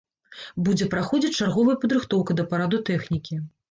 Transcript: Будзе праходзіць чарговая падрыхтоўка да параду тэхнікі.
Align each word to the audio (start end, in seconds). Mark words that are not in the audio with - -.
Будзе 0.69 0.87
праходзіць 0.95 1.33
чарговая 1.43 1.79
падрыхтоўка 1.87 2.31
да 2.43 2.51
параду 2.53 2.85
тэхнікі. 2.93 3.45